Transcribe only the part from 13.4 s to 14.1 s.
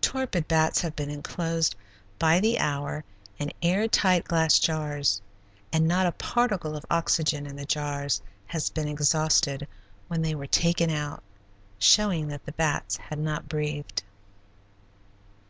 breathed.